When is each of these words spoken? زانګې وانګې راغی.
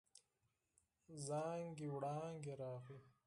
زانګې 1.25 1.87
وانګې 1.95 2.53
راغی. 2.61 2.99